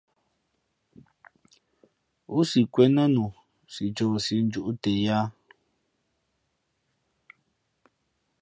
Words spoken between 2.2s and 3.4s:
O si kwēn nά nu